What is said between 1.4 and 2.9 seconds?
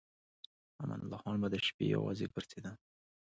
به د شپې یوازې ګرځېده.